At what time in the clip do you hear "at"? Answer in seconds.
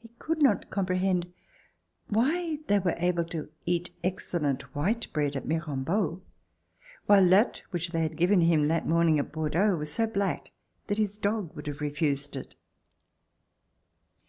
5.36-5.46, 9.20-9.30